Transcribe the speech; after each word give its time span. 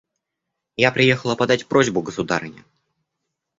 Я 0.77 0.91
приехала 0.91 1.35
подать 1.35 1.67
просьбу 1.67 2.01
государыне. 2.01 2.63